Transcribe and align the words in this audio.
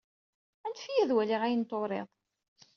Anef-iyi 0.65 1.01
ad 1.01 1.11
waliɣ 1.15 1.41
ayen 1.43 1.63
i 1.65 1.67
turiḍ. 1.69 2.09